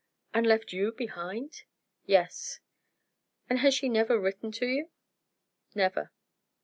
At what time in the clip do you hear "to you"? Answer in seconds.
4.53-4.89